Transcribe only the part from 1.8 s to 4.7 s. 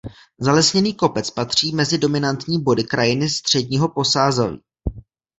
dominantní body krajiny středního Posázaví.